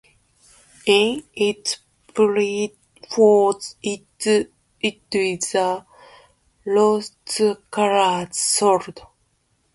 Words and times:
In 0.87 1.21
its 1.35 1.77
pure 2.15 2.69
form 3.11 3.55
it 3.83 4.47
is 4.81 5.53
a 5.53 5.83
rust-colored 6.65 8.33
solid. 8.33 8.99